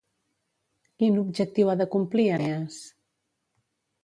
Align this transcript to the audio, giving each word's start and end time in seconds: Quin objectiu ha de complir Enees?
Quin 1.03 1.19
objectiu 1.23 1.69
ha 1.73 1.77
de 1.83 1.87
complir 1.97 2.27
Enees? 2.39 2.81